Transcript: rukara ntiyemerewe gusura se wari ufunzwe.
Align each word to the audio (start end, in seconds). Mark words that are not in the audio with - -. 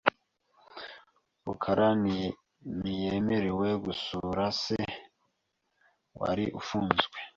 rukara 1.45 1.87
ntiyemerewe 2.79 3.67
gusura 3.85 4.43
se 4.61 4.79
wari 6.19 6.45
ufunzwe. 6.59 7.17